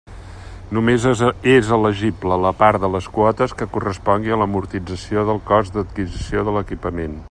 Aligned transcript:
Només 0.77 1.03
és 1.47 1.69
elegible 1.77 2.39
la 2.45 2.53
part 2.63 2.83
de 2.85 2.91
les 2.95 3.11
quotes 3.19 3.55
que 3.61 3.69
correspongui 3.77 4.35
a 4.37 4.43
l'amortització 4.43 5.27
del 5.33 5.45
cost 5.55 5.77
d'adquisició 5.79 6.49
de 6.51 6.57
l'equipament. 6.59 7.19